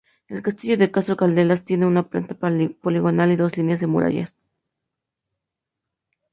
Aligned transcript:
El 0.29 0.41
castillo 0.41 0.77
de 0.77 0.89
Castro 0.89 1.15
Caldelas 1.15 1.63
tiene 1.63 1.85
una 1.85 2.01
planta 2.09 2.33
poligonal 2.33 3.31
y 3.31 3.35
dos 3.35 3.55
líneas 3.55 3.81
de 3.81 3.85
murallas. 3.85 4.35